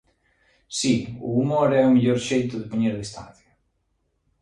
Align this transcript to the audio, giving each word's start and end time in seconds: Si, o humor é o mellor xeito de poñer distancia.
Si, 0.77 0.95
o 1.27 1.29
humor 1.39 1.69
é 1.81 1.83
o 1.85 1.93
mellor 1.95 2.19
xeito 2.29 2.53
de 2.57 2.69
poñer 2.71 2.93
distancia. 3.03 3.51